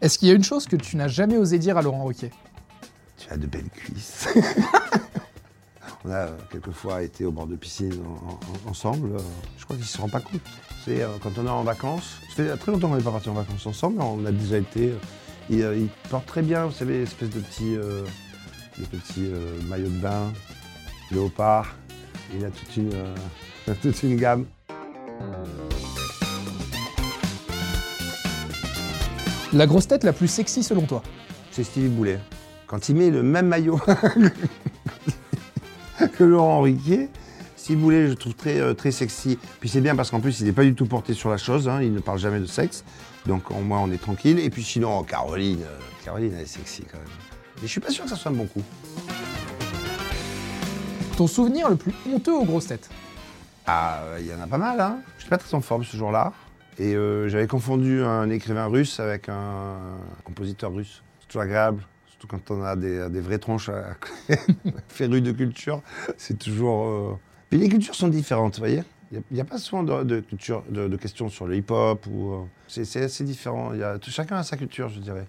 Est-ce 0.00 0.18
qu'il 0.18 0.28
y 0.28 0.30
a 0.30 0.34
une 0.34 0.44
chose 0.44 0.66
que 0.66 0.76
tu 0.76 0.96
n'as 0.96 1.08
jamais 1.08 1.36
osé 1.36 1.58
dire 1.58 1.76
à 1.76 1.82
Laurent 1.82 2.04
Ruquier? 2.04 2.30
Tu 3.16 3.30
as 3.32 3.36
de 3.36 3.46
belles 3.46 3.68
cuisses. 3.70 4.28
On 6.04 6.10
a 6.10 6.14
euh, 6.14 6.36
quelquefois 6.52 7.02
été 7.02 7.24
au 7.24 7.32
bord 7.32 7.46
de 7.48 7.56
piscine 7.56 7.92
en- 8.06 8.68
en- 8.68 8.70
ensemble. 8.70 9.16
Je 9.58 9.64
crois 9.64 9.74
qu'il 9.76 9.84
ne 9.84 9.88
se 9.88 10.00
rend 10.00 10.08
pas 10.08 10.20
compte. 10.20 10.40
C'est 10.84 11.02
euh, 11.02 11.08
quand 11.20 11.32
on 11.36 11.44
est 11.46 11.50
en 11.50 11.64
vacances. 11.64 12.18
Ça 12.28 12.36
fait 12.44 12.56
très 12.56 12.70
longtemps 12.70 12.88
qu'on 12.88 12.96
n'est 12.96 13.02
pas 13.02 13.10
partis 13.10 13.28
en 13.28 13.34
vacances 13.34 13.66
ensemble, 13.66 14.00
on 14.00 14.24
a 14.24 14.30
déjà 14.30 14.58
été. 14.58 14.90
euh, 14.90 14.98
Il, 15.50 15.62
euh, 15.62 15.76
il 15.76 15.88
porte 16.08 16.26
très 16.26 16.42
bien, 16.42 16.66
vous 16.66 16.72
savez, 16.72 17.02
espèce 17.02 17.30
de 17.30 17.40
petits, 17.40 17.74
euh, 17.74 18.04
de 18.78 18.84
petits 18.84 19.26
euh, 19.26 19.60
maillots 19.68 19.88
de 19.88 19.98
bain, 19.98 20.32
léopard. 21.10 21.74
Il 22.36 22.44
a 22.44 22.50
toute 22.50 22.76
une, 22.76 22.92
euh, 22.94 23.74
toute 23.82 24.02
une 24.04 24.16
gamme. 24.16 24.46
La 29.52 29.66
grosse 29.66 29.88
tête 29.88 30.04
la 30.04 30.12
plus 30.12 30.28
sexy 30.28 30.62
selon 30.62 30.82
toi 30.82 31.02
C'est 31.50 31.64
Stevie 31.64 31.88
Boulet. 31.88 32.20
Quand 32.66 32.88
il 32.88 32.96
met 32.96 33.10
le 33.10 33.22
même 33.22 33.46
maillot 33.46 33.80
que 36.16 36.24
Laurent 36.24 36.60
Riquier, 36.60 37.08
Stevie 37.56 37.80
Boulet, 37.80 38.04
je 38.04 38.10
le 38.10 38.16
trouve 38.16 38.34
très, 38.34 38.60
euh, 38.60 38.74
très 38.74 38.90
sexy. 38.90 39.38
Puis 39.60 39.70
c'est 39.70 39.80
bien 39.80 39.96
parce 39.96 40.10
qu'en 40.10 40.20
plus, 40.20 40.40
il 40.40 40.46
n'est 40.46 40.52
pas 40.52 40.64
du 40.64 40.74
tout 40.74 40.84
porté 40.84 41.14
sur 41.14 41.30
la 41.30 41.38
chose. 41.38 41.66
hein, 41.68 41.80
il 41.80 41.94
ne 41.94 42.00
parle 42.00 42.18
jamais 42.18 42.40
de 42.40 42.46
sexe. 42.46 42.84
Donc 43.26 43.50
au 43.50 43.60
moins, 43.60 43.80
on 43.80 43.90
est 43.90 44.00
tranquille. 44.00 44.38
Et 44.38 44.50
puis 44.50 44.62
sinon, 44.62 45.02
Caroline, 45.02 45.62
euh, 45.62 45.78
Caroline, 46.04 46.32
elle 46.36 46.42
est 46.42 46.46
sexy 46.46 46.82
quand 46.82 46.98
même. 46.98 47.06
Mais 47.56 47.66
je 47.66 47.72
suis 47.72 47.80
pas 47.80 47.90
sûr 47.90 48.04
que 48.04 48.10
ça 48.10 48.16
soit 48.16 48.30
un 48.30 48.34
bon 48.34 48.46
coup. 48.46 48.62
Ton 51.16 51.26
souvenir 51.26 51.68
le 51.70 51.76
plus 51.76 51.92
honteux 52.12 52.34
aux 52.34 52.44
grosses 52.44 52.66
têtes? 52.66 52.90
Ah, 53.66 54.02
il 54.20 54.26
y 54.26 54.32
en 54.32 54.40
a 54.40 54.46
pas 54.46 54.58
mal, 54.58 54.80
hein. 54.80 54.98
Je 55.16 55.22
suis 55.22 55.30
pas 55.30 55.38
très 55.38 55.52
en 55.54 55.60
forme 55.60 55.84
ce 55.84 55.96
jour-là. 55.96 56.32
Et 56.80 56.94
euh, 56.94 57.28
j'avais 57.28 57.46
confondu 57.48 58.02
un 58.02 58.30
écrivain 58.30 58.66
russe 58.66 59.00
avec 59.00 59.28
un 59.28 59.76
compositeur 60.24 60.72
russe. 60.72 61.02
C'est 61.20 61.26
toujours 61.28 61.42
agréable, 61.42 61.82
surtout 62.06 62.28
quand 62.28 62.50
on 62.52 62.62
a 62.62 62.76
des, 62.76 63.08
des 63.10 63.20
vraies 63.20 63.38
tronches 63.40 63.68
à 63.70 63.96
férus 64.88 65.22
de 65.22 65.32
culture. 65.32 65.82
C'est 66.16 66.38
toujours. 66.38 66.86
euh, 66.86 67.18
Puis 67.50 67.58
les 67.58 67.68
cultures 67.68 67.94
sont 67.96 68.08
différentes, 68.08 68.54
vous 68.54 68.60
voyez. 68.60 68.82
Il 69.10 69.22
n'y 69.32 69.40
a, 69.40 69.44
pas 69.44 69.56
souvent 69.58 69.82
de, 69.82 70.02
de 70.04 70.20
culture, 70.20 70.62
de, 70.68 70.86
de 70.86 70.96
questions 70.96 71.28
sur 71.30 71.46
le 71.46 71.56
hip-hop 71.56 72.06
ou. 72.10 72.32
euh, 72.34 72.38
C'est 72.68 73.02
assez 73.02 73.24
différent. 73.24 73.72
Y 73.74 73.82
a, 73.82 73.98
chacun 74.02 74.36
a 74.36 74.42
sa 74.44 74.56
culture, 74.56 74.88
je 74.90 75.00
dirais. 75.00 75.26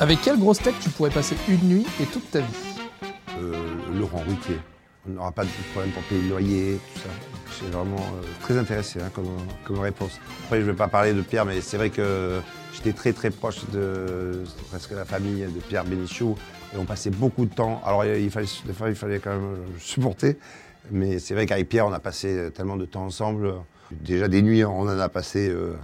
Avec 0.00 0.20
quelle 0.22 0.38
grosse 0.38 0.58
tête 0.58 0.74
tu 0.80 0.90
pourrais 0.90 1.10
passer 1.10 1.36
une 1.48 1.60
nuit 1.68 1.86
et 2.00 2.06
toute 2.06 2.28
ta 2.30 2.40
vie? 2.40 2.80
Euh, 3.38 3.52
Laurent 3.98 4.22
Ruquier. 4.26 4.58
On 5.08 5.12
n'aura 5.12 5.32
pas 5.32 5.44
de 5.44 5.50
problème 5.72 5.92
pour 5.92 6.02
payer 6.04 6.22
le 6.22 6.28
loyer, 6.28 6.78
tout 6.94 7.00
ça. 7.00 7.08
Suis 7.60 7.70
vraiment 7.70 7.96
euh, 7.96 8.26
très 8.40 8.56
intéressé 8.56 9.00
hein, 9.02 9.10
comme, 9.12 9.78
réponse. 9.80 10.18
Après, 10.44 10.60
je 10.60 10.66
ne 10.66 10.70
vais 10.70 10.76
pas 10.76 10.88
parler 10.88 11.12
de 11.12 11.20
Pierre, 11.20 11.44
mais 11.44 11.60
c'est 11.60 11.76
vrai 11.76 11.90
que 11.90 12.40
j'étais 12.72 12.94
très 12.94 13.12
très 13.12 13.28
proche 13.30 13.68
de 13.70 14.44
presque 14.70 14.92
la 14.92 15.04
famille 15.04 15.42
de 15.42 15.60
Pierre 15.60 15.84
Bénichou 15.84 16.36
et 16.74 16.78
on 16.78 16.86
passait 16.86 17.10
beaucoup 17.10 17.44
de 17.44 17.52
temps. 17.52 17.82
Alors, 17.84 18.06
il 18.06 18.30
fallait, 18.30 18.46
des 18.64 18.72
fois, 18.72 18.88
il 18.88 18.94
fallait 18.94 19.18
quand 19.18 19.32
même 19.32 19.44
euh, 19.44 19.66
supporter, 19.78 20.38
mais 20.90 21.18
c'est 21.18 21.34
vrai 21.34 21.44
qu'avec 21.44 21.68
Pierre, 21.68 21.86
on 21.86 21.92
a 21.92 22.00
passé 22.00 22.48
tellement 22.54 22.78
de 22.78 22.86
temps 22.86 23.04
ensemble. 23.04 23.52
Déjà 23.90 24.26
des 24.28 24.40
nuits, 24.40 24.64
on 24.64 24.80
en 24.80 24.98
a 24.98 25.08
passé. 25.10 25.50
euh, 25.50 25.74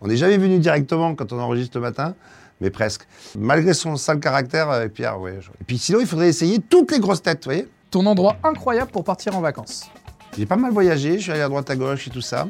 On 0.00 0.08
n'est 0.08 0.16
jamais 0.16 0.38
venu 0.38 0.58
directement 0.58 1.14
quand 1.14 1.34
on 1.34 1.38
enregistre 1.38 1.76
le 1.76 1.82
matin, 1.82 2.14
mais 2.62 2.70
presque. 2.70 3.06
Malgré 3.38 3.74
son 3.74 3.96
sale 3.96 4.20
caractère, 4.20 4.70
avec 4.70 4.94
Pierre, 4.94 5.20
ouais. 5.20 5.38
Et 5.60 5.64
puis 5.64 5.76
sinon, 5.76 6.00
il 6.00 6.06
faudrait 6.06 6.28
essayer 6.28 6.60
toutes 6.60 6.92
les 6.92 6.98
grosses 6.98 7.22
têtes, 7.22 7.46
Ton 7.90 8.06
endroit 8.06 8.36
incroyable 8.42 8.90
pour 8.90 9.04
partir 9.04 9.36
en 9.36 9.42
vacances 9.42 9.90
J'ai 10.36 10.44
pas 10.44 10.56
mal 10.56 10.70
voyagé, 10.70 11.16
je 11.16 11.22
suis 11.22 11.32
allé 11.32 11.40
à 11.40 11.48
droite 11.48 11.70
à 11.70 11.76
gauche 11.76 12.08
et 12.08 12.10
tout 12.10 12.20
ça. 12.20 12.46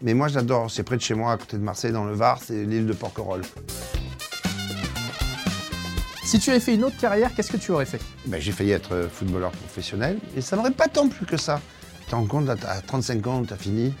Mais 0.00 0.14
moi, 0.14 0.28
j'adore, 0.28 0.70
c'est 0.70 0.82
près 0.82 0.96
de 0.96 1.02
chez 1.02 1.12
moi, 1.12 1.32
à 1.32 1.36
côté 1.36 1.58
de 1.58 1.62
Marseille, 1.62 1.92
dans 1.92 2.04
le 2.04 2.14
Var, 2.14 2.40
c'est 2.42 2.64
l'île 2.64 2.86
de 2.86 2.94
Porquerolles. 2.94 3.42
Si 6.24 6.38
tu 6.38 6.50
avais 6.50 6.60
fait 6.60 6.74
une 6.74 6.84
autre 6.84 6.96
carrière, 6.96 7.34
qu'est-ce 7.34 7.52
que 7.52 7.58
tu 7.58 7.72
aurais 7.72 7.84
fait? 7.84 8.00
Ben, 8.26 8.40
j'ai 8.40 8.52
failli 8.52 8.70
être 8.70 8.94
euh, 8.94 9.08
footballeur 9.08 9.50
professionnel, 9.50 10.18
et 10.34 10.40
ça 10.40 10.56
m'aurait 10.56 10.70
pas 10.70 10.88
tant 10.88 11.08
plu 11.08 11.26
que 11.26 11.36
ça. 11.36 11.60
Tu 12.00 12.10
te 12.10 12.14
rends 12.14 12.24
compte, 12.24 12.48
à 12.48 12.56
à 12.70 12.80
35 12.80 13.26
ans, 13.26 13.42
t'as 13.46 13.56
fini 13.56 13.92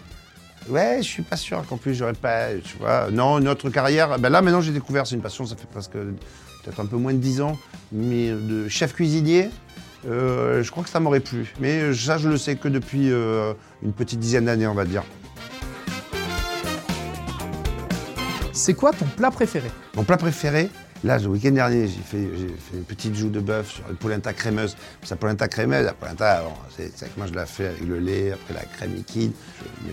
Ouais, 0.68 0.96
je 0.98 1.06
suis 1.06 1.22
pas 1.22 1.36
sûr 1.36 1.64
qu'en 1.66 1.76
plus 1.76 1.94
j'aurais 1.94 2.14
pas, 2.14 2.48
tu 2.64 2.76
vois. 2.78 3.10
Non, 3.12 3.38
une 3.38 3.48
autre 3.48 3.70
carrière, 3.70 4.18
ben 4.18 4.30
là 4.30 4.42
maintenant 4.42 4.60
j'ai 4.60 4.72
découvert, 4.72 5.06
c'est 5.06 5.14
une 5.14 5.20
passion, 5.22 5.46
ça 5.46 5.54
fait 5.54 5.68
presque 5.68 5.92
peut-être 5.92 6.80
un 6.80 6.86
peu 6.86 6.96
moins 6.96 7.12
de 7.12 7.18
10 7.18 7.42
ans, 7.42 7.56
mais 7.92 8.30
de 8.30 8.66
chef 8.68 8.92
cuisinier, 8.92 9.50
euh, 10.06 10.62
je 10.62 10.70
crois 10.70 10.84
que 10.84 10.90
ça 10.90 11.00
m'aurait 11.00 11.20
plu. 11.20 11.52
Mais 11.60 11.92
ça, 11.94 12.18
je 12.18 12.28
le 12.28 12.36
sais 12.36 12.56
que 12.56 12.68
depuis 12.68 13.10
euh, 13.10 13.52
une 13.82 13.92
petite 13.92 14.20
dizaine 14.20 14.44
d'années, 14.46 14.66
on 14.66 14.74
va 14.74 14.84
dire. 14.84 15.02
C'est 18.52 18.74
quoi 18.74 18.92
ton 18.92 19.04
plat 19.04 19.30
préféré? 19.30 19.70
Mon 19.94 20.04
plat 20.04 20.16
préféré, 20.16 20.70
là, 21.04 21.18
le 21.18 21.26
week-end 21.26 21.50
dernier, 21.50 21.86
j'ai 21.88 22.00
fait, 22.00 22.26
j'ai 22.36 22.48
fait 22.48 22.76
une 22.76 22.84
petite 22.84 23.14
joue 23.14 23.28
de 23.28 23.40
bœuf 23.40 23.70
sur 23.70 23.84
une 23.90 23.96
polenta 23.96 24.32
crémeuse. 24.32 24.76
Sa 25.02 25.14
polenta 25.16 25.46
crémeuse, 25.46 25.84
la 25.84 25.92
polenta, 25.92 26.42
bon, 26.42 26.54
c'est 26.74 26.90
c'est 26.96 27.12
que 27.12 27.18
moi 27.18 27.26
je 27.26 27.34
la 27.34 27.44
fais 27.44 27.66
avec 27.66 27.84
le 27.86 27.98
lait, 27.98 28.32
après 28.32 28.54
la 28.54 28.64
crème 28.64 28.94
liquide, 28.94 29.32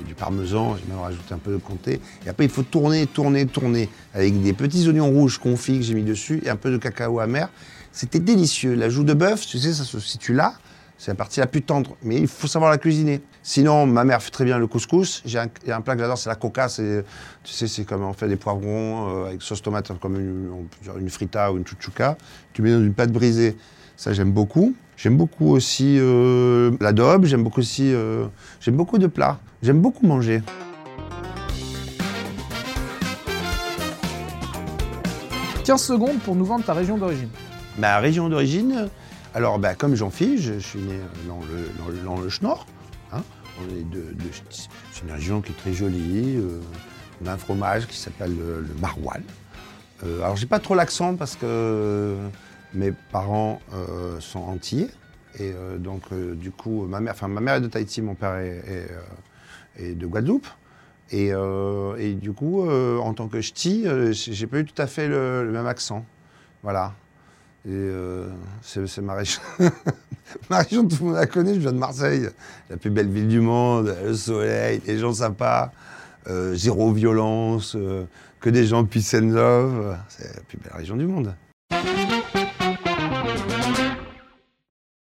du 0.02 0.16
parmesan, 0.16 0.78
j'ai 0.78 0.92
même 0.92 1.00
rajouté 1.00 1.34
un 1.34 1.38
peu 1.38 1.52
de 1.52 1.58
comté. 1.58 2.00
Et 2.26 2.30
après, 2.30 2.46
il 2.46 2.50
faut 2.50 2.64
tourner, 2.64 3.08
tourner, 3.08 3.46
tourner 3.46 3.90
avec 4.14 4.42
des 4.42 4.54
petits 4.54 4.88
oignons 4.88 5.10
rouges 5.10 5.38
confits 5.38 5.80
que 5.80 5.86
j'ai 5.86 5.94
mis 5.94 6.04
dessus 6.04 6.42
et 6.46 6.50
un 6.50 6.56
peu 6.56 6.72
de 6.72 6.78
cacao 6.78 7.20
amer. 7.20 7.50
C'était 7.92 8.20
délicieux. 8.20 8.74
La 8.74 8.90
joue 8.90 9.04
de 9.04 9.14
bœuf, 9.14 9.46
tu 9.46 9.60
sais, 9.60 9.74
ça 9.74 9.84
se 9.84 10.00
situe 10.00 10.34
là. 10.34 10.56
C'est 10.98 11.12
la 11.12 11.16
partie 11.16 11.40
la 11.40 11.48
plus 11.48 11.62
tendre, 11.62 11.98
mais 12.02 12.18
il 12.18 12.28
faut 12.28 12.48
savoir 12.48 12.72
la 12.72 12.78
cuisiner. 12.78 13.22
Sinon, 13.42 13.86
ma 13.86 14.06
mère 14.06 14.24
fait 14.24 14.32
très 14.32 14.46
bien 14.46 14.58
le 14.58 14.68
couscous. 14.68 15.22
J'ai 15.26 15.38
un, 15.38 15.82
plat 15.82 15.96
que 15.96 16.00
j'adore, 16.00 16.18
c'est 16.18 16.30
la 16.30 16.36
coca. 16.36 16.68
Tu 16.70 17.04
sais, 17.44 17.68
c'est 17.68 17.84
comme 17.84 18.04
on 18.04 18.14
fait 18.14 18.28
des 18.28 18.38
poivrons 18.38 19.10
euh, 19.10 19.28
avec 19.28 19.42
sauce 19.42 19.62
tomate, 19.62 19.92
comme 20.00 20.20
une 20.20 21.10
frita 21.10 21.52
ou 21.52 21.58
une 21.58 21.68
chouchouka. 21.68 22.18
Tu 22.54 22.62
mets 22.62 22.72
dans 22.72 22.82
une 22.82 22.94
pâte 22.94 23.12
brisée. 23.12 23.58
Ça, 23.98 24.14
j'aime 24.14 24.32
beaucoup. 24.32 24.76
J'aime 25.04 25.18
beaucoup 25.18 25.50
aussi 25.50 25.98
euh, 26.00 26.72
l'adobe. 26.80 27.26
J'aime 27.26 27.44
beaucoup 27.44 27.60
aussi, 27.60 27.94
euh, 27.94 28.26
j'aime 28.62 28.78
beaucoup 28.78 28.98
de 28.98 29.08
plats. 29.08 29.38
J'aime 29.62 29.82
beaucoup 29.82 30.08
manger. 30.08 30.42
15 35.66 35.84
secondes 35.84 36.20
pour 36.20 36.38
nous 36.38 36.46
vendre 36.46 36.64
ta 36.64 36.72
région 36.72 36.98
d'origine. 36.98 37.28
Ma 37.78 37.98
région 38.00 38.30
d'origine, 38.30 38.88
alors 39.34 39.60
bah, 39.60 39.76
comme 39.76 39.94
Jean-Philippe, 39.94 40.40
je, 40.40 40.54
je 40.54 40.60
suis 40.60 40.80
né 40.80 40.96
dans 41.28 41.42
le, 41.42 41.70
dans 41.84 41.90
le, 41.90 41.98
dans 42.16 42.22
le 42.22 42.30
Schnorr. 42.30 42.66
hein. 43.12 43.24
C'est 44.50 45.04
une 45.04 45.12
région 45.12 45.42
qui 45.42 45.52
est 45.52 45.56
très 45.56 45.74
jolie. 45.74 46.38
euh, 46.38 46.62
on 47.22 47.28
a 47.28 47.34
un 47.34 47.38
fromage 47.38 47.88
qui 47.88 47.98
s'appelle 47.98 48.32
le, 48.38 48.62
le 48.62 48.74
maroilles. 48.82 49.26
Euh, 50.06 50.24
alors 50.24 50.38
j'ai 50.38 50.46
pas 50.46 50.60
trop 50.60 50.76
l'accent 50.76 51.16
parce 51.18 51.36
que 51.36 52.18
mes 52.74 52.92
parents 53.12 53.62
euh, 53.74 54.20
sont 54.20 54.40
antillais. 54.40 54.90
Et 55.40 55.52
euh, 55.52 55.78
donc 55.78 56.04
euh, 56.12 56.36
du 56.36 56.52
coup, 56.52 56.86
ma 56.88 57.00
mère, 57.00 57.16
ma 57.28 57.42
mère 57.42 57.56
est 57.56 57.62
de 57.62 57.68
Tahiti, 57.68 58.02
mon 58.02 58.16
père 58.16 58.36
est, 58.36 58.90
de 59.96 60.06
Guadeloupe. 60.06 60.48
Et, 61.12 61.32
du 62.20 62.34
coup, 62.34 62.68
en 62.68 63.14
tant 63.14 63.28
que 63.28 63.40
ch'ti, 63.40 63.86
j'ai 64.12 64.48
pas 64.48 64.60
eu 64.60 64.66
tout 64.66 64.82
à 64.82 64.88
fait 64.88 65.08
le- 65.08 65.48
même 65.52 65.68
accent. 65.68 66.06
Voilà. 66.64 66.94
C'est 67.66 69.02
ma 69.02 69.14
région. 69.14 69.42
ma 70.50 70.60
région, 70.60 70.88
tout 70.88 70.98
le 71.02 71.06
monde 71.06 71.16
la 71.16 71.28
connaît, 71.28 71.54
je 71.54 71.60
viens 71.60 71.72
de 71.72 71.78
Marseille. 71.78 72.30
La 72.70 72.78
plus 72.78 72.90
belle 72.90 73.10
ville 73.10 73.28
du 73.28 73.42
monde, 73.42 73.96
le 74.04 74.14
soleil, 74.16 74.82
les 74.88 74.98
gens 74.98 75.14
sympas, 75.14 75.72
zéro 76.54 76.92
violence, 76.92 77.78
que 78.40 78.50
des 78.50 78.66
gens 78.66 78.84
peace 78.84 79.14
and 79.14 79.30
love. 79.34 79.98
C'est 80.10 80.36
la 80.36 80.42
plus 80.42 80.58
belle 80.58 80.74
région 80.74 80.96
du 80.96 81.06
monde. 81.06 81.36